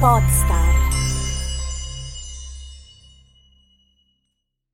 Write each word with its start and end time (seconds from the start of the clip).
Podstar. 0.00 0.88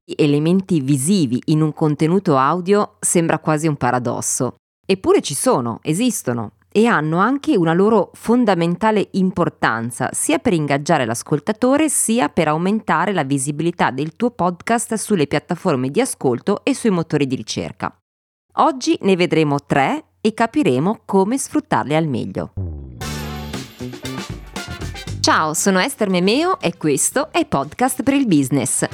Elementi 0.04 0.80
visivi 0.80 1.42
in 1.46 1.62
un 1.62 1.72
contenuto 1.72 2.36
audio 2.36 2.94
sembra 3.00 3.40
quasi 3.40 3.66
un 3.66 3.74
paradosso. 3.74 4.54
Eppure 4.86 5.20
ci 5.22 5.34
sono, 5.34 5.80
esistono 5.82 6.52
e 6.70 6.86
hanno 6.86 7.18
anche 7.18 7.56
una 7.56 7.72
loro 7.72 8.12
fondamentale 8.14 9.08
importanza 9.14 10.10
sia 10.12 10.38
per 10.38 10.52
ingaggiare 10.52 11.04
l'ascoltatore 11.04 11.88
sia 11.88 12.28
per 12.28 12.46
aumentare 12.46 13.12
la 13.12 13.24
visibilità 13.24 13.90
del 13.90 14.14
tuo 14.14 14.30
podcast 14.30 14.94
sulle 14.94 15.26
piattaforme 15.26 15.90
di 15.90 16.00
ascolto 16.00 16.62
e 16.62 16.72
sui 16.72 16.90
motori 16.90 17.26
di 17.26 17.34
ricerca. 17.34 17.92
Oggi 18.58 18.96
ne 19.00 19.16
vedremo 19.16 19.58
tre 19.58 20.04
e 20.20 20.32
capiremo 20.32 21.00
come 21.04 21.36
sfruttarli 21.36 21.96
al 21.96 22.06
meglio. 22.06 22.75
Ciao, 25.26 25.54
sono 25.54 25.80
Esther 25.80 26.08
Memeo 26.08 26.60
e 26.60 26.76
questo 26.76 27.32
è 27.32 27.46
Podcast 27.46 28.04
per 28.04 28.14
il 28.14 28.28
Business. 28.28 28.86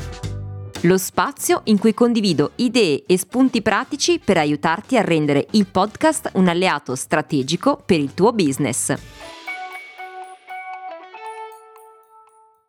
Lo 0.85 0.97
spazio 0.97 1.61
in 1.65 1.79
cui 1.79 1.93
condivido 1.93 2.53
idee 2.55 3.05
e 3.07 3.19
spunti 3.19 3.61
pratici 3.61 4.19
per 4.19 4.39
aiutarti 4.39 4.97
a 4.97 5.03
rendere 5.03 5.47
il 5.51 5.67
podcast 5.67 6.31
un 6.37 6.49
alleato 6.49 6.95
strategico 6.95 7.83
per 7.85 8.01
il 8.01 8.15
tuo 8.15 8.33
business. 8.33 8.95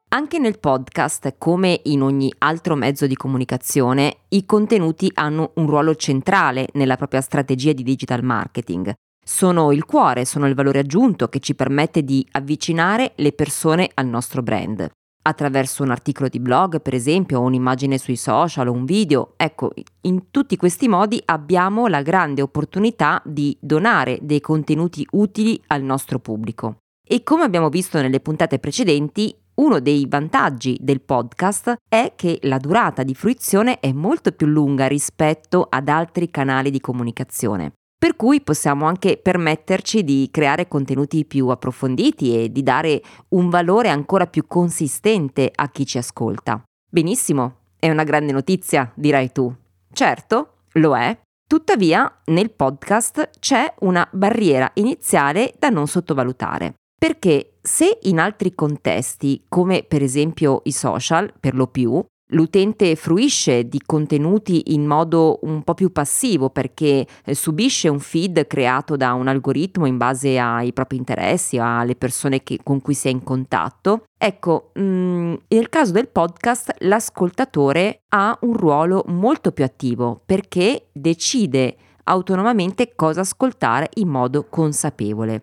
Anche 0.09 0.39
nel 0.39 0.59
podcast, 0.59 1.35
come 1.37 1.79
in 1.83 2.01
ogni 2.01 2.33
altro 2.39 2.75
mezzo 2.75 3.07
di 3.07 3.15
comunicazione, 3.15 4.23
i 4.27 4.45
contenuti 4.45 5.09
hanno 5.13 5.51
un 5.55 5.67
ruolo 5.67 5.95
centrale 5.95 6.67
nella 6.73 6.97
propria 6.97 7.21
strategia 7.21 7.71
di 7.71 7.83
digital 7.83 8.25
marketing 8.25 8.93
sono 9.23 9.71
il 9.71 9.85
cuore, 9.85 10.25
sono 10.25 10.47
il 10.47 10.55
valore 10.55 10.79
aggiunto 10.79 11.29
che 11.29 11.39
ci 11.39 11.55
permette 11.55 12.03
di 12.03 12.25
avvicinare 12.31 13.13
le 13.15 13.31
persone 13.31 13.89
al 13.93 14.07
nostro 14.07 14.41
brand. 14.41 14.89
Attraverso 15.25 15.83
un 15.83 15.91
articolo 15.91 16.27
di 16.27 16.39
blog, 16.39 16.81
per 16.81 16.93
esempio, 16.93 17.39
o 17.39 17.43
un'immagine 17.43 17.97
sui 17.97 18.17
social 18.17 18.67
o 18.67 18.73
un 18.73 18.83
video. 18.83 19.33
Ecco, 19.37 19.71
in 20.01 20.29
tutti 20.31 20.57
questi 20.57 20.89
modi 20.89 21.21
abbiamo 21.25 21.87
la 21.87 22.01
grande 22.01 22.41
opportunità 22.41 23.21
di 23.23 23.55
donare 23.61 24.19
dei 24.21 24.41
contenuti 24.41 25.07
utili 25.11 25.61
al 25.67 25.81
nostro 25.81 26.19
pubblico. 26.19 26.75
E 27.07 27.23
come 27.23 27.43
abbiamo 27.43 27.69
visto 27.69 28.01
nelle 28.01 28.19
puntate 28.19 28.59
precedenti, 28.59 29.33
uno 29.55 29.79
dei 29.79 30.05
vantaggi 30.09 30.77
del 30.81 30.99
podcast 30.99 31.75
è 31.87 32.13
che 32.15 32.39
la 32.41 32.57
durata 32.57 33.03
di 33.03 33.13
fruizione 33.13 33.79
è 33.79 33.93
molto 33.93 34.31
più 34.31 34.47
lunga 34.47 34.87
rispetto 34.87 35.67
ad 35.69 35.87
altri 35.87 36.29
canali 36.29 36.69
di 36.69 36.81
comunicazione 36.81 37.73
per 38.03 38.17
cui 38.17 38.41
possiamo 38.41 38.85
anche 38.85 39.15
permetterci 39.15 40.03
di 40.03 40.27
creare 40.29 40.67
contenuti 40.67 41.23
più 41.23 41.47
approfonditi 41.47 42.37
e 42.37 42.51
di 42.51 42.61
dare 42.61 43.01
un 43.29 43.47
valore 43.47 43.87
ancora 43.87 44.27
più 44.27 44.45
consistente 44.45 45.49
a 45.55 45.69
chi 45.69 45.85
ci 45.85 45.99
ascolta. 45.99 46.61
Benissimo, 46.91 47.59
è 47.79 47.89
una 47.89 48.03
grande 48.03 48.33
notizia, 48.33 48.91
dirai 48.93 49.31
tu. 49.31 49.55
Certo, 49.89 50.63
lo 50.73 50.97
è. 50.97 51.17
Tuttavia, 51.47 52.19
nel 52.25 52.51
podcast 52.51 53.39
c'è 53.39 53.73
una 53.79 54.05
barriera 54.11 54.69
iniziale 54.73 55.53
da 55.57 55.69
non 55.69 55.87
sottovalutare. 55.87 56.73
Perché 56.99 57.53
se 57.61 57.99
in 58.01 58.19
altri 58.19 58.53
contesti, 58.53 59.45
come 59.47 59.83
per 59.83 60.03
esempio 60.03 60.59
i 60.65 60.73
social, 60.73 61.33
per 61.39 61.55
lo 61.55 61.67
più, 61.67 62.03
l'utente 62.33 62.95
fruisce 62.95 63.67
di 63.67 63.81
contenuti 63.85 64.73
in 64.73 64.85
modo 64.85 65.39
un 65.43 65.63
po' 65.63 65.73
più 65.73 65.91
passivo 65.91 66.49
perché 66.49 67.07
eh, 67.23 67.33
subisce 67.33 67.87
un 67.87 67.99
feed 67.99 68.45
creato 68.47 68.95
da 68.95 69.13
un 69.13 69.27
algoritmo 69.27 69.85
in 69.85 69.97
base 69.97 70.37
ai 70.37 70.73
propri 70.73 70.97
interessi, 70.97 71.57
alle 71.57 71.95
persone 71.95 72.43
che, 72.43 72.59
con 72.63 72.81
cui 72.81 72.93
si 72.93 73.07
è 73.07 73.11
in 73.11 73.23
contatto. 73.23 74.03
Ecco, 74.17 74.71
mh, 74.73 74.81
mm, 74.81 75.33
nel 75.47 75.69
caso 75.69 75.91
del 75.91 76.09
podcast 76.09 76.75
l'ascoltatore 76.79 78.03
ha 78.09 78.37
un 78.41 78.55
ruolo 78.55 79.03
molto 79.07 79.51
più 79.51 79.63
attivo 79.63 80.21
perché 80.25 80.87
decide 80.91 81.75
autonomamente 82.05 82.93
cosa 82.95 83.21
ascoltare 83.21 83.89
in 83.95 84.09
modo 84.09 84.45
consapevole. 84.49 85.41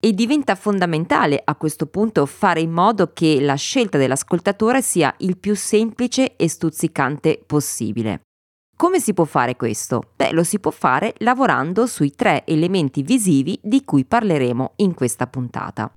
E 0.00 0.12
diventa 0.12 0.54
fondamentale 0.54 1.42
a 1.44 1.56
questo 1.56 1.86
punto 1.86 2.24
fare 2.24 2.60
in 2.60 2.70
modo 2.70 3.12
che 3.12 3.40
la 3.40 3.56
scelta 3.56 3.98
dell'ascoltatore 3.98 4.80
sia 4.80 5.12
il 5.18 5.36
più 5.36 5.56
semplice 5.56 6.36
e 6.36 6.48
stuzzicante 6.48 7.42
possibile. 7.44 8.20
Come 8.76 9.00
si 9.00 9.12
può 9.12 9.24
fare 9.24 9.56
questo? 9.56 10.12
Beh, 10.14 10.30
lo 10.30 10.44
si 10.44 10.60
può 10.60 10.70
fare 10.70 11.14
lavorando 11.18 11.88
sui 11.88 12.12
tre 12.12 12.46
elementi 12.46 13.02
visivi 13.02 13.58
di 13.60 13.82
cui 13.84 14.04
parleremo 14.04 14.74
in 14.76 14.94
questa 14.94 15.26
puntata. 15.26 15.92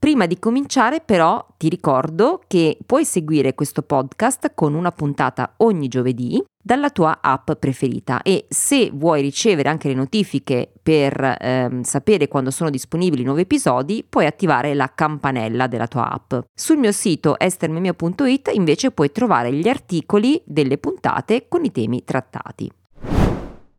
Prima 0.00 0.24
di 0.24 0.38
cominciare 0.38 1.02
però 1.04 1.46
ti 1.58 1.68
ricordo 1.68 2.40
che 2.46 2.78
puoi 2.86 3.04
seguire 3.04 3.54
questo 3.54 3.82
podcast 3.82 4.52
con 4.54 4.72
una 4.72 4.92
puntata 4.92 5.52
ogni 5.58 5.88
giovedì 5.88 6.42
dalla 6.62 6.88
tua 6.88 7.18
app 7.20 7.52
preferita 7.52 8.22
e 8.22 8.46
se 8.48 8.90
vuoi 8.94 9.20
ricevere 9.20 9.68
anche 9.68 9.88
le 9.88 9.94
notifiche 9.94 10.72
per 10.82 11.36
ehm, 11.38 11.82
sapere 11.82 12.28
quando 12.28 12.50
sono 12.50 12.70
disponibili 12.70 13.24
nuovi 13.24 13.42
episodi 13.42 14.02
puoi 14.08 14.24
attivare 14.24 14.72
la 14.72 14.90
campanella 14.94 15.66
della 15.66 15.86
tua 15.86 16.10
app. 16.10 16.32
Sul 16.54 16.78
mio 16.78 16.92
sito 16.92 17.38
estermemio.it 17.38 18.52
invece 18.54 18.92
puoi 18.92 19.12
trovare 19.12 19.52
gli 19.52 19.68
articoli 19.68 20.40
delle 20.46 20.78
puntate 20.78 21.46
con 21.46 21.62
i 21.62 21.70
temi 21.70 22.04
trattati. 22.04 22.70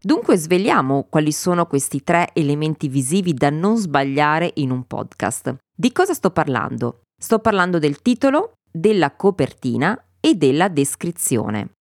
Dunque 0.03 0.35
svegliamo 0.35 1.05
quali 1.07 1.31
sono 1.31 1.67
questi 1.67 2.03
tre 2.03 2.29
elementi 2.33 2.87
visivi 2.87 3.35
da 3.35 3.51
non 3.51 3.77
sbagliare 3.77 4.49
in 4.55 4.71
un 4.71 4.85
podcast. 4.85 5.57
Di 5.77 5.91
cosa 5.91 6.15
sto 6.15 6.31
parlando? 6.31 7.01
Sto 7.15 7.37
parlando 7.37 7.77
del 7.77 8.01
titolo, 8.01 8.53
della 8.71 9.11
copertina 9.11 9.95
e 10.19 10.33
della 10.33 10.69
descrizione. 10.69 11.73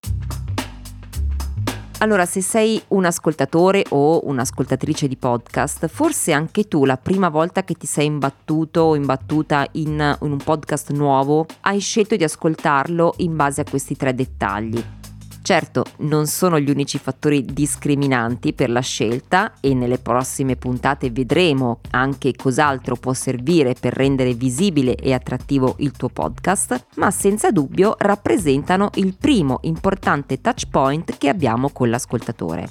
Allora, 1.97 2.27
se 2.27 2.41
sei 2.41 2.79
un 2.89 3.05
ascoltatore 3.05 3.85
o 3.89 4.27
un'ascoltatrice 4.27 5.07
di 5.07 5.17
podcast, 5.17 5.87
forse 5.87 6.31
anche 6.31 6.67
tu 6.67 6.85
la 6.85 6.97
prima 6.97 7.29
volta 7.29 7.63
che 7.63 7.73
ti 7.73 7.87
sei 7.87 8.05
imbattuto 8.05 8.81
o 8.81 8.95
imbattuta 8.95 9.67
in, 9.71 10.17
in 10.21 10.31
un 10.31 10.37
podcast 10.37 10.91
nuovo, 10.91 11.47
hai 11.61 11.79
scelto 11.79 12.15
di 12.15 12.23
ascoltarlo 12.23 13.15
in 13.17 13.35
base 13.35 13.61
a 13.61 13.65
questi 13.67 13.95
tre 13.95 14.13
dettagli. 14.13 15.00
Certo, 15.43 15.85
non 15.97 16.27
sono 16.27 16.59
gli 16.59 16.69
unici 16.69 16.99
fattori 16.99 17.43
discriminanti 17.43 18.53
per 18.53 18.69
la 18.69 18.79
scelta 18.79 19.53
e 19.59 19.73
nelle 19.73 19.97
prossime 19.97 20.55
puntate 20.55 21.09
vedremo 21.09 21.79
anche 21.91 22.35
cos'altro 22.35 22.95
può 22.95 23.13
servire 23.13 23.73
per 23.73 23.93
rendere 23.93 24.33
visibile 24.33 24.95
e 24.95 25.13
attrattivo 25.13 25.75
il 25.79 25.93
tuo 25.93 26.09
podcast, 26.09 26.85
ma 26.97 27.09
senza 27.09 27.49
dubbio 27.49 27.95
rappresentano 27.97 28.91
il 28.95 29.15
primo 29.17 29.57
importante 29.63 30.39
touch 30.41 30.67
point 30.69 31.17
che 31.17 31.27
abbiamo 31.27 31.69
con 31.69 31.89
l'ascoltatore. 31.89 32.69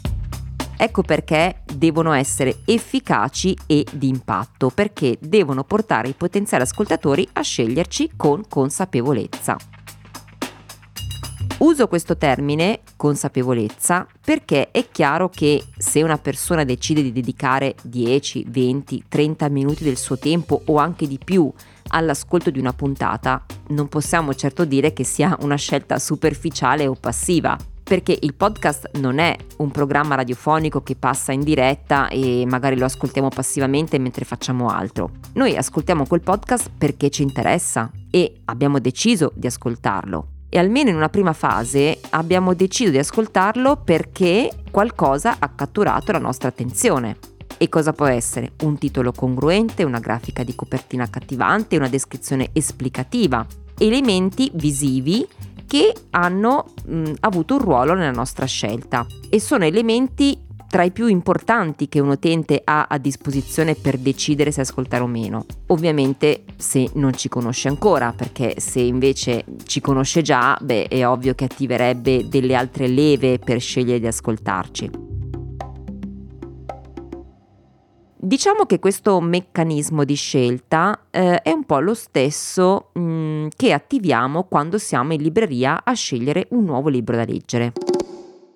Ecco 0.77 1.03
perché 1.03 1.63
devono 1.75 2.13
essere 2.13 2.61
efficaci 2.65 3.55
e 3.67 3.85
di 3.93 4.09
impatto, 4.09 4.71
perché 4.71 5.19
devono 5.21 5.65
portare 5.65 6.09
i 6.09 6.15
potenziali 6.15 6.63
ascoltatori 6.63 7.29
a 7.33 7.43
sceglierci 7.43 8.13
con 8.17 8.45
consapevolezza. 8.49 9.80
Uso 11.61 11.89
questo 11.89 12.17
termine, 12.17 12.81
consapevolezza, 12.97 14.07
perché 14.25 14.71
è 14.71 14.87
chiaro 14.91 15.29
che 15.29 15.63
se 15.77 16.03
una 16.03 16.17
persona 16.17 16.65
decide 16.65 17.03
di 17.03 17.13
dedicare 17.13 17.75
10, 17.83 18.47
20, 18.49 19.05
30 19.07 19.49
minuti 19.51 19.85
del 19.85 19.99
suo 19.99 20.17
tempo 20.17 20.63
o 20.65 20.79
anche 20.79 21.07
di 21.07 21.19
più 21.23 21.53
all'ascolto 21.89 22.49
di 22.49 22.59
una 22.59 22.73
puntata, 22.73 23.45
non 23.69 23.89
possiamo 23.89 24.33
certo 24.35 24.65
dire 24.65 24.95
che 24.95 25.05
sia 25.05 25.37
una 25.43 25.57
scelta 25.57 25.99
superficiale 25.99 26.87
o 26.87 26.95
passiva, 26.95 27.59
perché 27.83 28.17
il 28.19 28.33
podcast 28.33 28.93
non 28.95 29.19
è 29.19 29.37
un 29.59 29.71
programma 29.71 30.15
radiofonico 30.15 30.83
che 30.83 30.97
passa 30.97 31.33
in 31.33 31.43
diretta 31.43 32.09
e 32.09 32.47
magari 32.49 32.79
lo 32.79 32.87
ascoltiamo 32.87 33.29
passivamente 33.29 33.99
mentre 33.99 34.25
facciamo 34.25 34.71
altro. 34.71 35.11
Noi 35.35 35.55
ascoltiamo 35.59 36.07
quel 36.07 36.23
podcast 36.23 36.71
perché 36.79 37.11
ci 37.11 37.21
interessa 37.21 37.91
e 38.11 38.41
abbiamo 38.47 38.79
deciso 38.79 39.31
di 39.35 39.47
ascoltarlo 39.47 40.39
e 40.51 40.59
almeno 40.59 40.91
in 40.91 40.97
una 40.97 41.09
prima 41.09 41.33
fase 41.33 42.01
abbiamo 42.11 42.53
deciso 42.55 42.91
di 42.91 42.99
ascoltarlo 42.99 43.77
perché 43.77 44.51
qualcosa 44.71 45.37
ha 45.39 45.49
catturato 45.49 46.13
la 46.13 46.19
nostra 46.19 46.49
attenzione. 46.49 47.17
E 47.57 47.69
cosa 47.69 47.93
può 47.93 48.07
essere? 48.07 48.53
Un 48.63 48.77
titolo 48.77 49.13
congruente, 49.13 49.85
una 49.85 50.01
grafica 50.01 50.43
di 50.43 50.55
copertina 50.55 51.05
accattivante, 51.05 51.77
una 51.77 51.89
descrizione 51.89 52.51
esplicativa, 52.53 53.47
elementi 53.79 54.51
visivi 54.55 55.27
che 55.67 55.95
hanno 56.11 56.73
mh, 56.85 57.13
avuto 57.21 57.55
un 57.55 57.61
ruolo 57.61 57.95
nella 57.95 58.11
nostra 58.11 58.45
scelta 58.45 59.07
e 59.29 59.39
sono 59.39 59.65
elementi 59.65 60.37
tra 60.71 60.85
i 60.85 60.93
più 60.93 61.09
importanti 61.09 61.89
che 61.89 61.99
un 61.99 62.11
utente 62.11 62.63
ha 62.65 62.87
a 62.89 62.97
disposizione 62.99 63.75
per 63.75 63.99
decidere 63.99 64.53
se 64.53 64.61
ascoltare 64.61 65.03
o 65.03 65.09
meno. 65.09 65.45
Ovviamente 65.67 66.45
se 66.57 66.89
non 66.95 67.13
ci 67.13 67.29
conosce 67.29 67.67
ancora, 67.67 68.13
perché 68.13 68.61
se 68.61 68.79
invece 68.79 69.45
ci 69.67 69.81
conosce 69.81 70.23
già, 70.23 70.57
beh, 70.61 70.87
è 70.87 71.05
ovvio 71.05 71.35
che 71.35 71.45
attiverebbe 71.45 72.29
delle 72.29 72.55
altre 72.55 72.87
leve 72.87 73.41
per 73.41 73.59
scegliere 73.59 73.99
di 73.99 74.07
ascoltarci. 74.07 74.91
Diciamo 78.23 78.65
che 78.65 78.79
questo 78.79 79.21
meccanismo 79.21 80.05
di 80.05 80.15
scelta 80.15 81.07
eh, 81.11 81.43
è 81.43 81.51
un 81.51 81.65
po' 81.65 81.81
lo 81.81 81.95
stesso 81.95 82.91
mh, 82.93 83.01
mm, 83.01 83.47
che 83.57 83.73
attiviamo 83.73 84.45
quando 84.45 84.79
siamo 84.79 85.15
in 85.15 85.23
libreria 85.23 85.83
a 85.83 85.95
scegliere 85.95 86.47
un 86.51 86.65
nuovo 86.65 86.89
libro 86.91 87.17
da 87.17 87.25
leggere. 87.25 87.73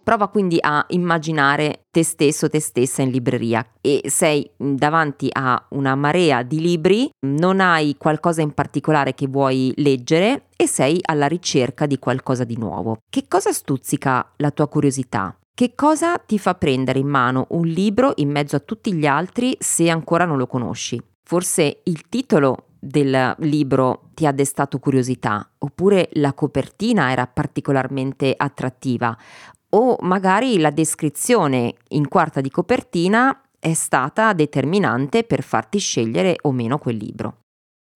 Prova 0.05 0.29
quindi 0.29 0.59
a 0.61 0.85
immaginare 0.89 1.87
te 1.91 2.05
stesso, 2.05 2.51
te 2.51 2.61
stessa 2.61 3.01
in 3.01 3.11
libreria 3.11 3.67
e 3.81 4.03
sei 4.05 4.49
davanti 4.55 5.31
a 5.33 5.67
una 5.71 5.95
marea 5.95 6.43
di 6.43 6.61
libri, 6.61 7.11
non 7.27 7.59
hai 7.59 7.97
qualcosa 7.97 8.43
in 8.43 8.53
particolare 8.53 9.15
che 9.15 9.27
vuoi 9.27 9.73
leggere 9.77 10.49
e 10.57 10.67
sei 10.67 10.99
alla 11.03 11.27
ricerca 11.27 11.87
di 11.87 11.99
qualcosa 11.99 12.45
di 12.45 12.59
nuovo. 12.59 12.99
Che 13.09 13.25
cosa 13.27 13.51
stuzzica 13.51 14.33
la 14.37 14.51
tua 14.51 14.69
curiosità? 14.69 15.35
Che 15.55 15.75
cosa 15.75 16.19
ti 16.19 16.39
fa 16.39 16.55
prendere 16.55 16.99
in 16.99 17.09
mano 17.09 17.47
un 17.51 17.67
libro 17.67 18.13
in 18.17 18.31
mezzo 18.31 18.57
a 18.57 18.61
tutti 18.61 18.93
gli 18.93 19.07
altri 19.07 19.57
se 19.59 19.89
ancora 19.89 20.27
non 20.27 20.37
lo 20.37 20.47
conosci? 20.47 21.03
Forse 21.23 21.81
il 21.85 22.09
titolo 22.11 22.67
del 22.85 23.35
libro 23.39 24.11
ti 24.13 24.27
ha 24.27 24.33
destato 24.33 24.79
curiosità, 24.79 25.49
oppure 25.59 26.11
la 26.15 26.35
copertina 26.35 27.11
era 27.11 27.27
particolarmente 27.27 28.35
attrattiva, 28.37 29.17
o 29.75 29.97
magari 30.01 30.59
la 30.59 30.71
descrizione 30.71 31.75
in 31.89 32.09
quarta 32.09 32.41
di 32.41 32.51
copertina 32.51 33.41
è 33.59 33.75
stata 33.75 34.33
determinante 34.33 35.25
per 35.25 35.43
farti 35.43 35.79
scegliere 35.79 36.37
o 36.43 36.53
meno 36.53 36.79
quel 36.79 36.97
libro. 36.97 37.39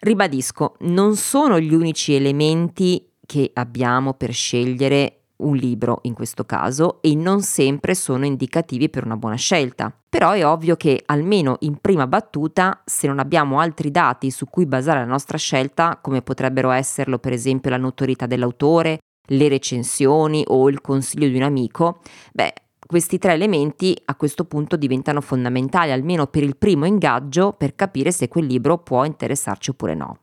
Ribadisco, 0.00 0.76
non 0.80 1.16
sono 1.16 1.58
gli 1.58 1.74
unici 1.74 2.14
elementi 2.14 3.10
che 3.24 3.50
abbiamo 3.54 4.14
per 4.14 4.32
scegliere 4.32 5.14
un 5.38 5.54
libro 5.54 6.00
in 6.02 6.14
questo 6.14 6.44
caso 6.44 7.00
e 7.00 7.14
non 7.14 7.42
sempre 7.42 7.94
sono 7.94 8.24
indicativi 8.24 8.88
per 8.88 9.04
una 9.04 9.16
buona 9.16 9.36
scelta. 9.36 9.92
Però 10.08 10.32
è 10.32 10.44
ovvio 10.44 10.74
che 10.76 11.02
almeno 11.06 11.56
in 11.60 11.76
prima 11.80 12.06
battuta, 12.06 12.80
se 12.84 13.06
non 13.06 13.18
abbiamo 13.18 13.60
altri 13.60 13.90
dati 13.90 14.30
su 14.30 14.46
cui 14.46 14.66
basare 14.66 15.00
la 15.00 15.04
nostra 15.04 15.38
scelta, 15.38 15.98
come 16.00 16.22
potrebbero 16.22 16.70
esserlo 16.70 17.18
per 17.18 17.32
esempio 17.32 17.70
la 17.70 17.76
notorietà 17.76 18.26
dell'autore, 18.26 18.98
le 19.28 19.48
recensioni 19.48 20.44
o 20.46 20.68
il 20.68 20.80
consiglio 20.80 21.28
di 21.28 21.36
un 21.36 21.42
amico, 21.42 22.00
beh, 22.32 22.52
questi 22.86 23.18
tre 23.18 23.34
elementi 23.34 23.94
a 24.06 24.14
questo 24.14 24.44
punto 24.44 24.76
diventano 24.76 25.20
fondamentali, 25.20 25.92
almeno 25.92 26.26
per 26.26 26.42
il 26.42 26.56
primo 26.56 26.86
ingaggio, 26.86 27.52
per 27.52 27.74
capire 27.74 28.10
se 28.12 28.28
quel 28.28 28.46
libro 28.46 28.78
può 28.78 29.04
interessarci 29.04 29.70
oppure 29.70 29.94
no. 29.94 30.18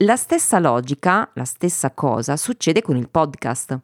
La 0.00 0.16
stessa 0.16 0.58
logica, 0.58 1.30
la 1.32 1.46
stessa 1.46 1.92
cosa 1.92 2.36
succede 2.36 2.82
con 2.82 2.98
il 2.98 3.08
podcast. 3.08 3.80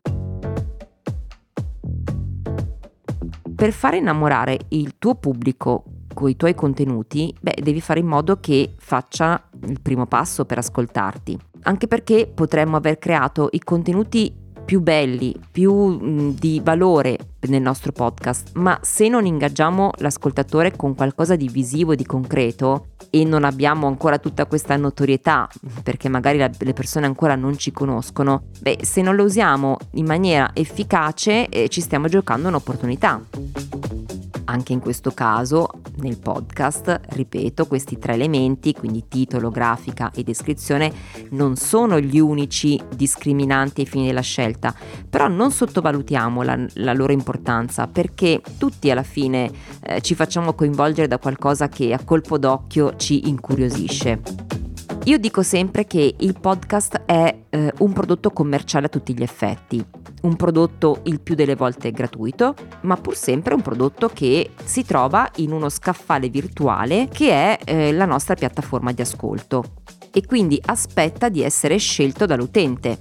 Per 3.55 3.73
fare 3.73 3.97
innamorare 3.97 4.59
il 4.69 4.97
tuo 4.99 5.15
pubblico 5.15 5.85
con 6.13 6.29
i 6.29 6.37
tuoi 6.37 6.55
contenuti, 6.55 7.35
beh, 7.41 7.63
devi 7.63 7.81
fare 7.81 8.01
in 8.01 8.07
modo 8.07 8.41
che 8.41 8.75
faccia 8.77 9.49
il 9.65 9.81
primo 9.81 10.05
passo 10.05 10.45
per 10.45 10.59
ascoltarti. 10.59 11.39
Anche 11.63 11.87
perché 11.87 12.27
potremmo 12.27 12.77
aver 12.77 12.99
creato 12.99 13.49
i 13.53 13.61
contenuti 13.61 14.41
più 14.65 14.81
belli, 14.81 15.35
più 15.51 15.73
mh, 15.73 16.35
di 16.39 16.61
valore 16.63 17.19
nel 17.49 17.63
nostro 17.63 17.93
podcast, 17.93 18.53
ma 18.55 18.79
se 18.83 19.09
non 19.09 19.27
ingaggiamo 19.27 19.91
l'ascoltatore 19.99 20.77
con 20.77 20.95
qualcosa 20.95 21.37
di 21.37 21.49
visivo 21.49 21.95
di 21.95 22.07
concreto 22.07 22.89
e 23.11 23.25
non 23.25 23.45
abbiamo 23.45 23.87
ancora 23.87 24.19
tutta 24.19 24.47
questa 24.47 24.77
notorietà, 24.77 25.49
perché 25.83 26.09
magari 26.09 26.39
la, 26.39 26.51
le 26.57 26.73
persone 26.73 27.07
ancora 27.07 27.35
non 27.35 27.59
ci 27.59 27.73
conoscono, 27.73 28.45
beh, 28.61 28.79
se 28.83 29.03
non 29.03 29.17
lo 29.17 29.25
usiamo 29.25 29.77
in 29.93 30.07
maniera 30.07 30.51
efficace 30.55 31.49
eh, 31.49 31.69
ci 31.69 31.81
stiamo 31.81 32.09
giocando 32.09 32.49
un'opportunità. 32.49 34.02
Anche 34.45 34.73
in 34.73 34.81
questo 34.81 35.13
caso, 35.13 35.69
nel 35.97 36.19
podcast, 36.19 37.01
ripeto, 37.11 37.67
questi 37.67 37.99
tre 37.99 38.15
elementi, 38.15 38.73
quindi 38.73 39.05
titolo, 39.09 39.51
grafica 39.51 40.11
e 40.15 40.23
descrizione, 40.23 40.93
non 41.31 41.57
sono 41.57 42.01
gli 42.01 42.19
unici 42.19 42.81
discriminanti 42.95 43.83
ai 43.83 43.87
fini 43.87 44.07
della 44.07 44.21
scelta, 44.21 44.75
però 45.09 45.29
non 45.29 45.51
sottovalutiamo 45.51 46.43
la, 46.43 46.59
la 46.75 46.93
loro 46.93 47.13
importanza 47.13 47.87
perché 47.87 48.41
tutti 48.59 48.91
alla 48.91 49.03
fine 49.03 49.51
eh, 49.81 50.01
ci 50.01 50.15
facciamo 50.15 50.55
coinvolgere 50.55 51.09
da 51.09 51.19
qualcosa 51.19 51.69
che 51.69 51.93
a 51.93 52.03
colpo 52.05 52.39
d'occhio 52.39 52.97
ci 52.97 53.29
incuriosisce. 53.29 54.62
Io 55.07 55.19
dico 55.19 55.43
sempre 55.43 55.85
che 55.85 56.15
il 56.17 56.39
podcast 56.39 57.03
è 57.07 57.37
eh, 57.51 57.73
un 57.79 57.93
prodotto 57.93 58.31
commerciale 58.31 58.87
a 58.87 58.89
tutti 58.89 59.13
gli 59.15 59.23
effetti, 59.23 59.85
un 60.23 60.37
prodotto 60.37 61.01
il 61.05 61.21
più 61.21 61.35
delle 61.35 61.57
volte 61.57 61.91
gratuito, 61.91 62.55
ma 62.83 62.97
pur 62.97 63.17
sempre 63.17 63.55
un 63.55 63.63
prodotto 63.63 64.09
che 64.09 64.51
si 64.63 64.85
trova 64.85 65.29
in 65.37 65.51
uno 65.51 65.69
scaffale 65.69 66.29
virtuale 66.29 67.09
che 67.09 67.31
è 67.31 67.59
eh, 67.65 67.93
la 67.93 68.05
nostra 68.05 68.35
piattaforma 68.35 68.93
di 68.93 69.03
ascolto 69.03 69.65
e 70.13 70.25
quindi 70.25 70.61
aspetta 70.65 71.29
di 71.29 71.43
essere 71.43 71.79
scelto 71.79 72.25
dall'utente. 72.25 72.97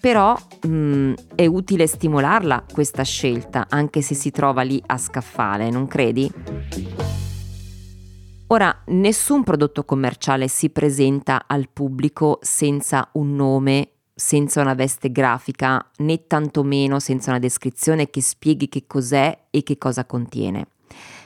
Però 0.00 0.36
mh, 0.60 0.68
mm, 0.68 1.12
è 1.34 1.46
utile 1.46 1.86
stimolarla 1.86 2.64
questa 2.70 3.04
scelta, 3.04 3.68
anche 3.70 4.02
se 4.02 4.14
si 4.14 4.30
trova 4.30 4.60
lì 4.60 4.82
a 4.84 4.98
scaffale, 4.98 5.70
non 5.70 5.86
credi? 5.86 6.97
Ora, 8.50 8.82
nessun 8.86 9.44
prodotto 9.44 9.84
commerciale 9.84 10.48
si 10.48 10.70
presenta 10.70 11.44
al 11.46 11.68
pubblico 11.70 12.38
senza 12.40 13.10
un 13.12 13.34
nome 13.34 13.90
senza 14.14 14.62
una 14.62 14.74
veste 14.74 15.12
grafica 15.12 15.90
né 15.98 16.26
tantomeno 16.26 16.98
senza 16.98 17.30
una 17.30 17.38
descrizione 17.38 18.08
che 18.08 18.20
spieghi 18.22 18.68
che 18.68 18.86
cos'è 18.86 19.46
e 19.50 19.62
che 19.62 19.76
cosa 19.76 20.06
contiene. 20.06 20.68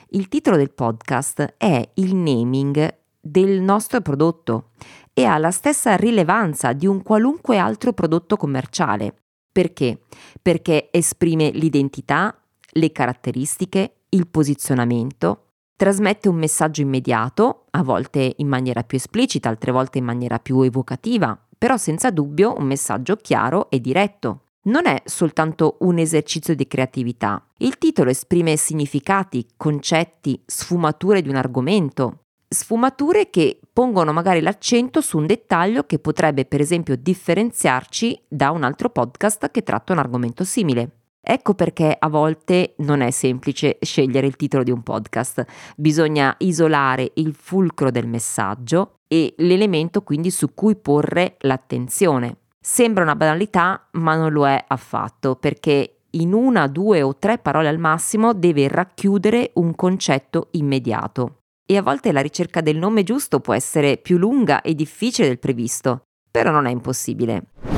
Il 0.09 0.27
titolo 0.27 0.57
del 0.57 0.71
podcast 0.71 1.55
è 1.57 1.89
il 1.95 2.13
naming 2.13 2.93
del 3.19 3.61
nostro 3.61 4.01
prodotto 4.01 4.71
e 5.13 5.23
ha 5.23 5.37
la 5.37 5.51
stessa 5.51 5.95
rilevanza 5.95 6.73
di 6.73 6.85
un 6.85 7.01
qualunque 7.01 7.57
altro 7.57 7.93
prodotto 7.93 8.35
commerciale. 8.35 9.15
Perché? 9.49 10.01
Perché 10.41 10.89
esprime 10.91 11.51
l'identità, 11.51 12.37
le 12.73 12.91
caratteristiche, 12.91 14.01
il 14.09 14.27
posizionamento, 14.27 15.42
trasmette 15.75 16.29
un 16.29 16.35
messaggio 16.35 16.81
immediato, 16.81 17.65
a 17.71 17.83
volte 17.83 18.33
in 18.37 18.47
maniera 18.47 18.83
più 18.83 18.97
esplicita, 18.97 19.49
altre 19.49 19.71
volte 19.71 19.97
in 19.97 20.05
maniera 20.05 20.39
più 20.39 20.61
evocativa, 20.61 21.37
però 21.57 21.77
senza 21.77 22.11
dubbio 22.11 22.55
un 22.57 22.65
messaggio 22.65 23.15
chiaro 23.15 23.69
e 23.69 23.79
diretto. 23.79 24.43
Non 24.65 24.85
è 24.85 25.01
soltanto 25.05 25.77
un 25.81 25.97
esercizio 25.97 26.55
di 26.55 26.67
creatività. 26.67 27.45
Il 27.57 27.77
titolo 27.77 28.09
esprime 28.09 28.55
significati, 28.55 29.45
concetti, 29.57 30.41
sfumature 30.45 31.21
di 31.21 31.27
un 31.27 31.35
argomento. 31.35 32.19
Sfumature 32.47 33.29
che 33.29 33.59
pongono 33.73 34.13
magari 34.13 34.39
l'accento 34.39 35.01
su 35.01 35.17
un 35.17 35.25
dettaglio 35.25 35.83
che 35.83 35.99
potrebbe 35.99 36.45
per 36.45 36.61
esempio 36.61 36.95
differenziarci 36.95 38.25
da 38.29 38.51
un 38.51 38.63
altro 38.63 38.89
podcast 38.89 39.51
che 39.51 39.63
tratta 39.63 39.91
un 39.91 39.99
argomento 39.99 40.45
simile. 40.45 41.02
Ecco 41.25 41.53
perché 41.53 41.95
a 41.97 42.09
volte 42.09 42.73
non 42.79 42.99
è 42.99 43.09
semplice 43.09 43.77
scegliere 43.79 44.27
il 44.27 44.35
titolo 44.35 44.61
di 44.61 44.71
un 44.71 44.83
podcast, 44.83 45.45
bisogna 45.77 46.35
isolare 46.39 47.11
il 47.15 47.33
fulcro 47.33 47.91
del 47.91 48.07
messaggio 48.07 48.95
e 49.07 49.33
l'elemento 49.37 50.01
quindi 50.01 50.29
su 50.31 50.53
cui 50.53 50.75
porre 50.75 51.37
l'attenzione. 51.39 52.39
Sembra 52.59 53.03
una 53.03 53.15
banalità, 53.15 53.87
ma 53.91 54.15
non 54.15 54.33
lo 54.33 54.45
è 54.45 54.65
affatto, 54.67 55.35
perché 55.35 55.99
in 56.11 56.33
una, 56.33 56.67
due 56.67 57.01
o 57.01 57.15
tre 57.15 57.37
parole 57.37 57.69
al 57.69 57.79
massimo 57.79 58.33
deve 58.33 58.67
racchiudere 58.67 59.51
un 59.55 59.75
concetto 59.75 60.49
immediato. 60.51 61.37
E 61.65 61.77
a 61.77 61.81
volte 61.81 62.11
la 62.11 62.21
ricerca 62.21 62.59
del 62.59 62.77
nome 62.77 63.03
giusto 63.03 63.39
può 63.39 63.53
essere 63.53 63.95
più 63.95 64.17
lunga 64.17 64.61
e 64.61 64.75
difficile 64.75 65.27
del 65.27 65.39
previsto, 65.39 66.01
però 66.29 66.51
non 66.51 66.65
è 66.65 66.71
impossibile. 66.71 67.72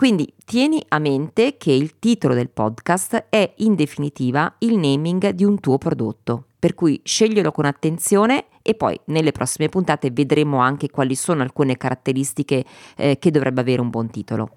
Quindi 0.00 0.32
tieni 0.46 0.82
a 0.88 0.98
mente 0.98 1.58
che 1.58 1.72
il 1.72 1.98
titolo 1.98 2.32
del 2.32 2.48
podcast 2.48 3.26
è 3.28 3.52
in 3.56 3.74
definitiva 3.74 4.50
il 4.60 4.78
naming 4.78 5.28
di 5.28 5.44
un 5.44 5.60
tuo 5.60 5.76
prodotto, 5.76 6.46
per 6.58 6.74
cui 6.74 7.02
sceglielo 7.04 7.52
con 7.52 7.66
attenzione 7.66 8.46
e 8.62 8.74
poi 8.74 8.98
nelle 9.08 9.30
prossime 9.30 9.68
puntate 9.68 10.10
vedremo 10.10 10.56
anche 10.56 10.88
quali 10.88 11.14
sono 11.14 11.42
alcune 11.42 11.76
caratteristiche 11.76 12.64
eh, 12.96 13.18
che 13.18 13.30
dovrebbe 13.30 13.60
avere 13.60 13.82
un 13.82 13.90
buon 13.90 14.08
titolo. 14.08 14.48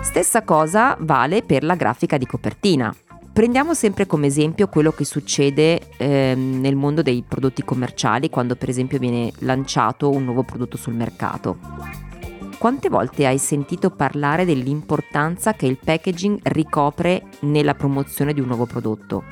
Stessa 0.00 0.42
cosa 0.42 0.96
vale 0.98 1.42
per 1.42 1.62
la 1.62 1.76
grafica 1.76 2.18
di 2.18 2.26
copertina. 2.26 2.92
Prendiamo 3.34 3.74
sempre 3.74 4.06
come 4.06 4.28
esempio 4.28 4.68
quello 4.68 4.92
che 4.92 5.04
succede 5.04 5.88
eh, 5.96 6.34
nel 6.36 6.76
mondo 6.76 7.02
dei 7.02 7.24
prodotti 7.26 7.64
commerciali 7.64 8.30
quando 8.30 8.54
per 8.54 8.68
esempio 8.68 9.00
viene 9.00 9.32
lanciato 9.40 10.08
un 10.08 10.22
nuovo 10.22 10.44
prodotto 10.44 10.76
sul 10.76 10.94
mercato. 10.94 11.58
Quante 12.58 12.88
volte 12.88 13.26
hai 13.26 13.38
sentito 13.38 13.90
parlare 13.90 14.44
dell'importanza 14.44 15.54
che 15.54 15.66
il 15.66 15.78
packaging 15.84 16.38
ricopre 16.44 17.24
nella 17.40 17.74
promozione 17.74 18.32
di 18.32 18.38
un 18.38 18.46
nuovo 18.46 18.66
prodotto? 18.66 19.24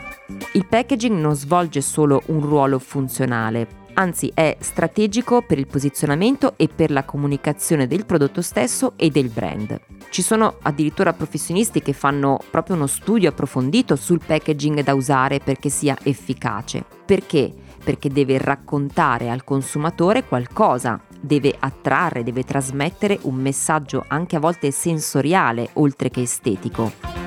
Il 0.55 0.67
packaging 0.67 1.17
non 1.17 1.37
svolge 1.37 1.81
solo 1.81 2.23
un 2.27 2.41
ruolo 2.41 2.81
funzionale, 2.81 3.69
anzi 3.95 4.31
è 4.35 4.57
strategico 4.61 5.43
per 5.43 5.59
il 5.59 5.67
posizionamento 5.67 6.55
e 6.57 6.69
per 6.69 6.91
la 6.91 7.05
comunicazione 7.05 7.87
del 7.87 8.07
prodotto 8.07 8.43
stesso 8.43 8.93
e 8.97 9.11
del 9.11 9.29
brand. 9.29 9.81
Ci 10.11 10.23
sono 10.23 10.57
addirittura 10.63 11.13
professionisti 11.13 11.81
che 11.81 11.93
fanno 11.93 12.39
proprio 12.51 12.77
uno 12.77 12.87
studio 12.87 13.31
approfondito 13.31 13.97
sul 13.97 14.21
packaging 14.25 14.83
da 14.83 14.95
usare 14.95 15.41
perché 15.41 15.69
sia 15.69 15.97
efficace. 16.03 16.85
Perché? 17.05 17.53
Perché 17.83 18.09
deve 18.09 18.39
raccontare 18.39 19.31
al 19.31 19.45
consumatore 19.45 20.25
qualcosa, 20.25 21.01
deve 21.21 21.55
attrarre, 21.59 22.23
deve 22.23 22.45
trasmettere 22.45 23.19
un 23.23 23.35
messaggio 23.35 24.05
anche 24.07 24.37
a 24.37 24.41
volte 24.41 24.71
sensoriale 24.71 25.71
oltre 25.75 26.11
che 26.11 26.23
estetico. 26.23 27.22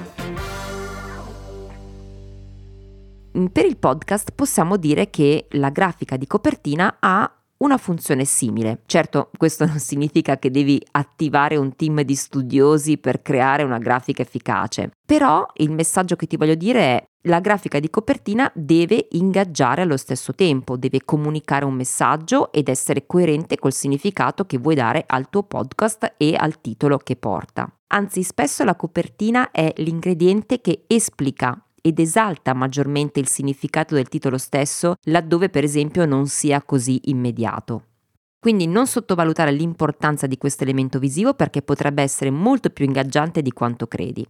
Per 3.52 3.66
il 3.66 3.78
podcast 3.78 4.32
possiamo 4.34 4.78
dire 4.78 5.10
che 5.10 5.48
la 5.52 5.70
grafica 5.70 6.16
di 6.16 6.26
copertina 6.26 6.98
ha 7.00 7.30
una 7.58 7.78
funzione 7.78 8.26
simile. 8.26 8.82
Certo, 8.86 9.30
questo 9.38 9.66
non 9.66 9.80
significa 9.80 10.38
che 10.38 10.52
devi 10.52 10.82
attivare 10.92 11.56
un 11.56 11.76
team 11.76 12.02
di 12.02 12.16
studiosi 12.16 12.98
per 12.98 13.22
creare 13.22 13.64
una 13.64 13.78
grafica 13.78 14.22
efficace, 14.22 14.92
però 15.06 15.46
il 15.56 15.72
messaggio 15.72 16.16
che 16.16 16.28
ti 16.28 16.38
voglio 16.38 16.56
dire 16.56 16.80
è 16.80 17.08
la 17.28 17.40
grafica 17.40 17.80
di 17.80 17.90
copertina 17.90 18.52
deve 18.54 19.08
ingaggiare 19.12 19.82
allo 19.82 19.98
stesso 19.98 20.34
tempo, 20.34 20.78
deve 20.78 21.04
comunicare 21.04 21.66
un 21.66 21.74
messaggio 21.74 22.52
ed 22.52 22.70
essere 22.70 23.08
coerente 23.08 23.58
col 23.58 23.74
significato 23.74 24.46
che 24.46 24.60
vuoi 24.60 24.76
dare 24.76 25.04
al 25.08 25.30
tuo 25.30 25.44
podcast 25.44 26.14
e 26.18 26.36
al 26.38 26.62
titolo 26.62 26.98
che 26.98 27.16
porta. 27.16 27.68
Anzi, 27.88 28.22
spesso 28.22 28.64
la 28.64 28.76
copertina 28.76 29.50
è 29.52 29.74
l'ingrediente 29.78 30.62
che 30.62 30.84
esplica 30.88 31.65
ed 31.86 32.00
esalta 32.00 32.56
maggiormente 32.56 33.20
il 33.20 33.28
significato 33.28 33.94
del 33.94 34.10
titolo 34.10 34.40
stesso 34.40 34.96
laddove 35.04 35.50
per 35.50 35.64
esempio 35.64 36.06
non 36.06 36.26
sia 36.26 36.64
così 36.64 37.00
immediato. 37.06 37.84
Quindi 38.40 38.66
non 38.66 38.88
sottovalutare 38.88 39.52
l'importanza 39.52 40.26
di 40.26 40.40
questo 40.40 40.64
elemento 40.64 40.98
visivo 40.98 41.36
perché 41.36 41.62
potrebbe 41.62 42.02
essere 42.02 42.32
molto 42.32 42.72
più 42.72 42.86
ingaggiante 42.86 43.44
di 43.44 43.52
quanto 43.52 43.86
credi. 43.86 44.28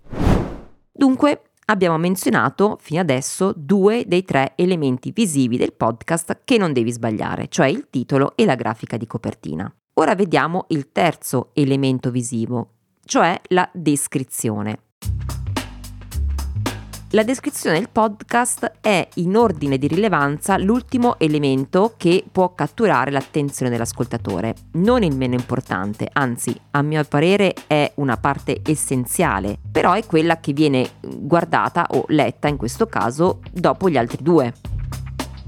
Dunque, 0.91 1.51
abbiamo 1.67 1.97
menzionato 1.97 2.77
fino 2.81 2.99
adesso 2.99 3.53
due 3.55 4.03
dei 4.05 4.23
tre 4.23 4.51
elementi 4.57 5.11
visivi 5.11 5.55
del 5.55 5.73
podcast 5.73 6.41
che 6.43 6.57
non 6.57 6.73
devi 6.73 6.91
sbagliare, 6.91 7.47
cioè 7.47 7.67
il 7.67 7.87
titolo 7.89 8.33
e 8.35 8.43
la 8.43 8.55
grafica 8.55 8.97
di 8.97 9.07
copertina. 9.07 9.73
Ora 9.93 10.13
vediamo 10.13 10.65
il 10.69 10.91
terzo 10.91 11.51
elemento 11.53 12.11
visivo, 12.11 12.71
cioè 13.05 13.39
la 13.47 13.69
descrizione. 13.73 14.79
La 17.15 17.23
descrizione 17.23 17.77
del 17.77 17.87
podcast 17.89 18.73
è 18.81 19.07
in 19.13 19.37
ordine 19.37 19.77
di 19.77 19.87
rilevanza 19.87 20.57
l'ultimo 20.57 21.17
elemento 21.17 21.93
che 21.95 22.25
può 22.29 22.53
catturare 22.53 23.09
l'attenzione 23.09 23.71
dell'ascoltatore, 23.71 24.53
non 24.73 25.01
il 25.01 25.15
meno 25.15 25.33
importante, 25.33 26.09
anzi 26.11 26.53
a 26.71 26.81
mio 26.81 27.01
parere 27.05 27.53
è 27.67 27.89
una 27.95 28.17
parte 28.17 28.59
essenziale, 28.65 29.57
però 29.71 29.93
è 29.93 30.05
quella 30.05 30.41
che 30.41 30.51
viene 30.51 30.95
guardata 30.99 31.87
o 31.91 32.03
letta 32.09 32.49
in 32.49 32.57
questo 32.57 32.85
caso 32.87 33.39
dopo 33.49 33.89
gli 33.89 33.95
altri 33.95 34.21
due 34.21 34.53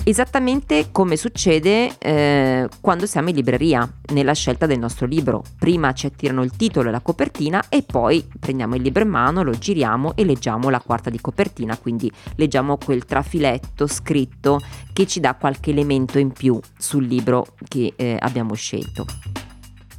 esattamente 0.09 0.87
come 0.91 1.17
succede 1.17 1.97
eh, 1.97 2.69
quando 2.79 3.05
siamo 3.05 3.27
in 3.27 3.35
libreria, 3.35 3.87
nella 4.13 4.33
scelta 4.33 4.65
del 4.65 4.79
nostro 4.79 5.05
libro. 5.05 5.43
Prima 5.59 5.91
ci 5.91 6.05
attirano 6.05 6.43
il 6.43 6.51
titolo 6.51 6.87
e 6.87 6.91
la 6.91 7.01
copertina 7.01 7.65
e 7.67 7.83
poi 7.83 8.25
prendiamo 8.39 8.75
il 8.75 8.81
libro 8.81 9.03
in 9.03 9.09
mano, 9.09 9.43
lo 9.43 9.51
giriamo 9.51 10.15
e 10.15 10.23
leggiamo 10.23 10.69
la 10.69 10.79
quarta 10.79 11.09
di 11.09 11.19
copertina, 11.19 11.77
quindi 11.77 12.09
leggiamo 12.35 12.77
quel 12.77 13.03
trafiletto 13.03 13.85
scritto 13.85 14.61
che 14.93 15.05
ci 15.05 15.19
dà 15.19 15.35
qualche 15.35 15.71
elemento 15.71 16.19
in 16.19 16.31
più 16.31 16.57
sul 16.77 17.05
libro 17.05 17.45
che 17.67 17.93
eh, 17.97 18.17
abbiamo 18.17 18.53
scelto. 18.53 19.05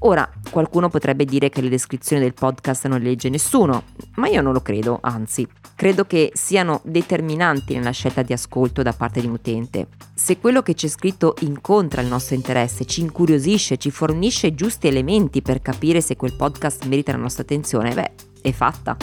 Ora, 0.01 0.31
qualcuno 0.51 0.89
potrebbe 0.89 1.25
dire 1.25 1.49
che 1.49 1.61
le 1.61 1.69
descrizioni 1.69 2.23
del 2.23 2.35
podcast 2.35 2.87
non 2.87 3.01
le 3.01 3.09
legge 3.09 3.29
nessuno, 3.29 3.83
ma 4.15 4.29
io 4.29 4.41
non 4.41 4.53
lo 4.53 4.61
credo, 4.61 5.01
anzi, 5.03 5.47
credo 5.75 6.05
che 6.05 6.31
siano 6.35 6.81
determinanti 6.85 7.75
nella 7.75 7.91
scelta 7.91 8.23
di 8.23 8.33
ascolto 8.33 8.83
da 8.83 8.93
parte 8.93 9.21
di 9.21 9.27
un 9.27 9.33
utente. 9.33 9.89
Se 10.15 10.39
quello 10.39 10.63
che 10.63 10.75
c'è 10.75 10.87
scritto 10.87 11.35
incontra 11.41 12.01
il 12.01 12.07
nostro 12.07 12.37
interesse, 12.37 12.85
ci 12.85 13.01
incuriosisce, 13.01 13.77
ci 13.77 13.91
fornisce 13.91 14.55
giusti 14.55 14.87
elementi 14.87 15.43
per 15.43 15.61
capire 15.61 16.01
se 16.01 16.15
quel 16.15 16.37
podcast 16.37 16.85
merita 16.85 17.11
la 17.11 17.19
nostra 17.19 17.43
attenzione, 17.43 17.93
beh, 17.93 18.13
è 18.41 18.53
fatta. 18.53 18.97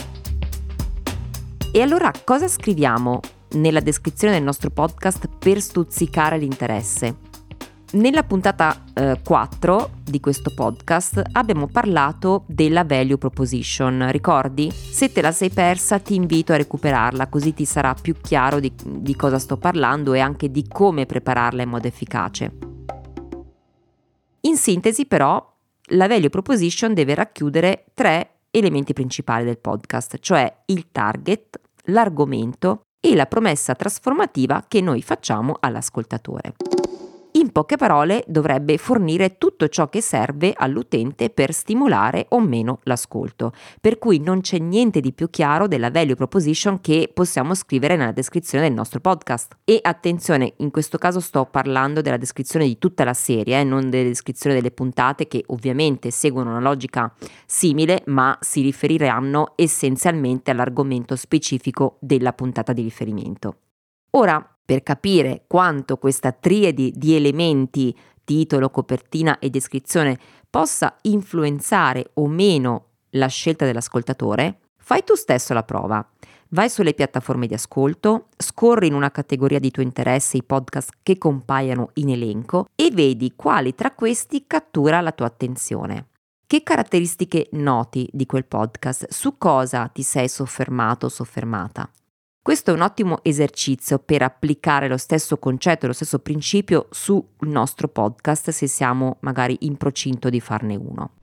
E 1.73 1.81
allora 1.81 2.09
cosa 2.23 2.47
scriviamo 2.47 3.19
nella 3.55 3.81
descrizione 3.81 4.35
del 4.35 4.43
nostro 4.43 4.69
podcast 4.69 5.27
per 5.39 5.59
stuzzicare 5.59 6.37
l'interesse? 6.37 7.34
Nella 7.95 8.23
puntata 8.23 8.83
eh, 8.93 9.21
4 9.23 9.91
di 10.03 10.19
questo 10.19 10.51
podcast 10.53 11.21
abbiamo 11.31 11.67
parlato 11.67 12.43
della 12.45 12.83
value 12.83 13.17
proposition, 13.17 14.11
ricordi? 14.11 14.69
Se 14.69 15.13
te 15.13 15.21
la 15.21 15.31
sei 15.31 15.49
persa 15.49 15.99
ti 15.99 16.13
invito 16.13 16.51
a 16.51 16.57
recuperarla 16.57 17.29
così 17.29 17.53
ti 17.53 17.63
sarà 17.63 17.93
più 17.93 18.15
chiaro 18.19 18.59
di, 18.59 18.73
di 18.83 19.15
cosa 19.15 19.39
sto 19.39 19.55
parlando 19.55 20.13
e 20.13 20.19
anche 20.19 20.51
di 20.51 20.67
come 20.67 21.05
prepararla 21.05 21.61
in 21.61 21.69
modo 21.69 21.87
efficace. 21.87 22.51
In 24.41 24.57
sintesi 24.57 25.05
però, 25.05 25.53
la 25.91 26.07
value 26.07 26.29
proposition 26.29 26.93
deve 26.93 27.15
racchiudere 27.15 27.85
tre 27.93 28.39
elementi 28.51 28.91
principali 28.91 29.45
del 29.45 29.59
podcast, 29.59 30.19
cioè 30.19 30.53
il 30.65 30.87
target, 30.91 31.61
l'argomento 31.85 32.81
e 32.99 33.15
la 33.15 33.25
promessa 33.25 33.73
trasformativa 33.73 34.65
che 34.67 34.81
noi 34.81 35.01
facciamo 35.01 35.55
all'ascoltatore. 35.61 36.55
In 37.35 37.51
poche 37.51 37.75
parole 37.75 38.23
dovrebbe 38.27 38.77
fornire 38.77 39.37
tutto 39.37 39.67
ciò 39.67 39.89
che 39.89 39.99
serve 39.99 40.53
all'utente 40.55 41.29
per 41.29 41.51
stimolare 41.51 42.27
o 42.29 42.39
meno 42.39 42.79
l'ascolto, 42.83 43.51
per 43.81 43.99
cui 43.99 44.19
non 44.19 44.39
c'è 44.39 44.57
niente 44.57 45.01
di 45.01 45.11
più 45.11 45.29
chiaro 45.29 45.67
della 45.67 45.91
value 45.91 46.15
proposition 46.15 46.79
che 46.79 47.11
possiamo 47.13 47.53
scrivere 47.53 47.97
nella 47.97 48.13
descrizione 48.13 48.65
del 48.65 48.73
nostro 48.73 49.01
podcast. 49.01 49.57
E 49.65 49.79
attenzione, 49.81 50.53
in 50.59 50.71
questo 50.71 50.97
caso 50.97 51.19
sto 51.19 51.45
parlando 51.45 51.99
della 51.99 52.15
descrizione 52.15 52.67
di 52.67 52.77
tutta 52.77 53.03
la 53.03 53.13
serie, 53.13 53.59
eh, 53.59 53.63
non 53.65 53.89
della 53.89 54.07
descrizione 54.07 54.55
delle 54.55 54.71
puntate 54.71 55.27
che 55.27 55.43
ovviamente 55.47 56.11
seguono 56.11 56.51
una 56.51 56.61
logica 56.61 57.13
simile, 57.45 58.03
ma 58.05 58.37
si 58.39 58.61
riferiranno 58.61 59.55
essenzialmente 59.57 60.51
all'argomento 60.51 61.17
specifico 61.17 61.97
della 61.99 62.31
puntata 62.31 62.71
di 62.71 62.81
riferimento. 62.81 63.57
Ora, 64.11 64.54
per 64.65 64.81
capire 64.81 65.43
quanto 65.47 65.97
questa 65.97 66.31
triade 66.31 66.91
di 66.91 67.15
elementi, 67.15 67.95
titolo, 68.23 68.71
copertina 68.71 69.37
e 69.37 69.51
descrizione, 69.51 70.17
possa 70.49 70.97
influenzare 71.03 72.09
o 72.13 72.27
meno 72.27 72.85
la 73.11 73.27
scelta 73.27 73.65
dell'ascoltatore, 73.65 74.59
fai 74.77 75.03
tu 75.03 75.15
stesso 75.15 75.53
la 75.53 75.63
prova. 75.63 76.05
Vai 76.49 76.69
sulle 76.69 76.93
piattaforme 76.93 77.47
di 77.47 77.53
ascolto, 77.53 78.27
scorri 78.37 78.87
in 78.87 78.93
una 78.93 79.11
categoria 79.11 79.59
di 79.59 79.71
tuo 79.71 79.83
interesse 79.83 80.37
i 80.37 80.43
podcast 80.43 80.91
che 81.03 81.17
compaiono 81.17 81.89
in 81.95 82.09
elenco 82.09 82.67
e 82.75 82.91
vedi 82.91 83.33
quali 83.35 83.75
tra 83.75 83.91
questi 83.91 84.45
cattura 84.47 85.01
la 85.01 85.11
tua 85.11 85.25
attenzione. 85.25 86.07
Che 86.47 86.63
caratteristiche 86.63 87.47
noti 87.53 88.07
di 88.11 88.25
quel 88.25 88.45
podcast? 88.45 89.09
Su 89.09 89.37
cosa 89.37 89.87
ti 89.87 90.03
sei 90.03 90.29
soffermato 90.29 91.07
o 91.07 91.09
soffermata? 91.09 91.89
Questo 92.45 92.69
è 92.69 92.73
un 92.75 92.81
ottimo 92.81 93.21
esercizio 93.23 93.97
per 93.97 94.21
applicare 94.21 94.87
lo 94.87 94.97
stesso 94.97 95.39
concetto, 95.39 95.87
lo 95.87 95.93
stesso 95.93 96.19
principio 96.19 96.85
sul 96.91 97.23
nostro 97.39 97.87
podcast 97.87 98.51
se 98.51 98.67
siamo 98.67 99.17
magari 99.21 99.57
in 99.61 99.77
procinto 99.77 100.29
di 100.29 100.39
farne 100.39 100.75
uno. 100.75 101.13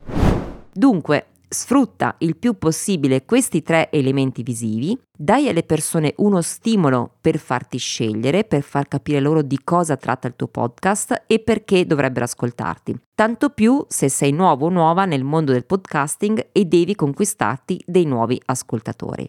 Dunque, 0.72 1.26
sfrutta 1.48 2.16
il 2.18 2.36
più 2.36 2.58
possibile 2.58 3.24
questi 3.24 3.62
tre 3.62 3.88
elementi 3.92 4.42
visivi, 4.42 5.00
dai 5.16 5.48
alle 5.48 5.62
persone 5.62 6.12
uno 6.16 6.42
stimolo 6.42 7.12
per 7.20 7.38
farti 7.38 7.78
scegliere, 7.78 8.42
per 8.42 8.62
far 8.62 8.88
capire 8.88 9.20
loro 9.20 9.42
di 9.42 9.60
cosa 9.62 9.96
tratta 9.96 10.26
il 10.26 10.34
tuo 10.34 10.48
podcast 10.48 11.22
e 11.28 11.38
perché 11.38 11.86
dovrebbero 11.86 12.24
ascoltarti. 12.24 12.98
Tanto 13.14 13.50
più 13.50 13.84
se 13.86 14.08
sei 14.08 14.32
nuovo 14.32 14.66
o 14.66 14.70
nuova 14.70 15.04
nel 15.04 15.22
mondo 15.22 15.52
del 15.52 15.66
podcasting 15.66 16.48
e 16.50 16.64
devi 16.64 16.96
conquistarti 16.96 17.80
dei 17.86 18.06
nuovi 18.06 18.42
ascoltatori. 18.44 19.28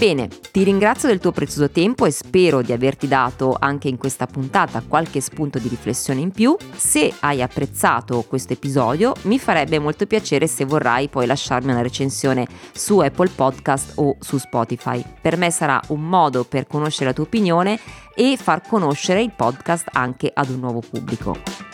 Bene, 0.00 0.30
ti 0.50 0.64
ringrazio 0.64 1.08
del 1.08 1.18
tuo 1.18 1.30
prezioso 1.30 1.68
tempo 1.68 2.06
e 2.06 2.10
spero 2.10 2.62
di 2.62 2.72
averti 2.72 3.06
dato 3.06 3.54
anche 3.60 3.88
in 3.88 3.98
questa 3.98 4.26
puntata 4.26 4.82
qualche 4.88 5.20
spunto 5.20 5.58
di 5.58 5.68
riflessione 5.68 6.20
in 6.20 6.30
più. 6.30 6.56
Se 6.74 7.12
hai 7.20 7.42
apprezzato 7.42 8.24
questo 8.26 8.54
episodio, 8.54 9.12
mi 9.24 9.38
farebbe 9.38 9.78
molto 9.78 10.06
piacere 10.06 10.46
se 10.46 10.64
vorrai 10.64 11.08
poi 11.08 11.26
lasciarmi 11.26 11.70
una 11.70 11.82
recensione 11.82 12.46
su 12.72 12.98
Apple 13.00 13.28
Podcast 13.28 13.92
o 13.96 14.16
su 14.20 14.38
Spotify. 14.38 15.04
Per 15.20 15.36
me 15.36 15.50
sarà 15.50 15.78
un 15.88 16.00
modo 16.00 16.44
per 16.44 16.66
conoscere 16.66 17.10
la 17.10 17.12
tua 17.12 17.24
opinione 17.24 17.78
e 18.14 18.38
far 18.40 18.66
conoscere 18.66 19.20
il 19.20 19.34
podcast 19.36 19.88
anche 19.92 20.30
ad 20.32 20.48
un 20.48 20.60
nuovo 20.60 20.80
pubblico. 20.80 21.69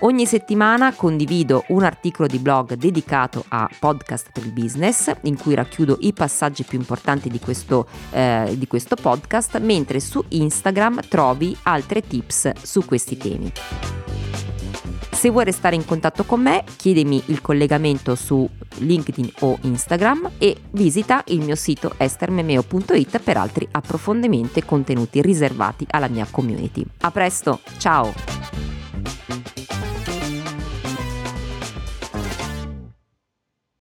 Ogni 0.00 0.26
settimana 0.26 0.92
condivido 0.92 1.64
un 1.68 1.82
articolo 1.82 2.28
di 2.28 2.38
blog 2.38 2.74
dedicato 2.74 3.44
a 3.48 3.68
podcast 3.78 4.28
per 4.30 4.44
il 4.44 4.52
business, 4.52 5.10
in 5.22 5.38
cui 5.38 5.54
racchiudo 5.54 5.96
i 6.00 6.12
passaggi 6.12 6.64
più 6.64 6.78
importanti 6.78 7.30
di 7.30 7.38
questo, 7.38 7.86
eh, 8.10 8.54
di 8.58 8.66
questo 8.66 8.94
podcast, 8.94 9.58
mentre 9.58 10.00
su 10.00 10.22
Instagram 10.28 11.00
trovi 11.08 11.56
altre 11.62 12.02
tips 12.02 12.52
su 12.62 12.84
questi 12.84 13.16
temi. 13.16 13.50
Se 15.12 15.30
vuoi 15.30 15.44
restare 15.44 15.76
in 15.76 15.86
contatto 15.86 16.24
con 16.24 16.42
me, 16.42 16.62
chiedimi 16.76 17.22
il 17.26 17.40
collegamento 17.40 18.14
su 18.14 18.46
LinkedIn 18.76 19.32
o 19.40 19.56
Instagram 19.62 20.32
e 20.36 20.58
visita 20.72 21.22
il 21.28 21.40
mio 21.40 21.54
sito 21.54 21.94
estermemeo.it 21.96 23.18
per 23.20 23.38
altri 23.38 23.66
approfondimenti 23.70 24.58
e 24.58 24.64
contenuti 24.66 25.22
riservati 25.22 25.86
alla 25.88 26.08
mia 26.08 26.26
community. 26.30 26.84
A 27.00 27.10
presto, 27.10 27.60
ciao! 27.78 28.75